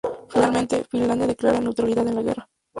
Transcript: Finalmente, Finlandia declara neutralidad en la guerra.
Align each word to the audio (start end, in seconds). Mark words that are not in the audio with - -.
Finalmente, 0.29 0.83
Finlandia 0.89 1.27
declara 1.27 1.59
neutralidad 1.61 2.07
en 2.07 2.15
la 2.15 2.23
guerra. 2.23 2.49